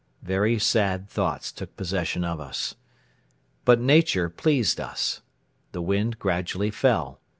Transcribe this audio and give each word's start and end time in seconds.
Very 0.23 0.57
sad 0.57 1.07
thoughts 1.07 1.51
took 1.51 1.77
possession 1.77 2.23
of 2.23 2.39
us. 2.39 2.73
But 3.65 3.79
Nature 3.79 4.29
pleased 4.31 4.79
us. 4.79 5.21
The 5.73 5.81
wind 5.83 6.17
gradually 6.17 6.71
fell. 6.71 7.21